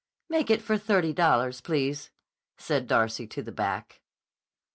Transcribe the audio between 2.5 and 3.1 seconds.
said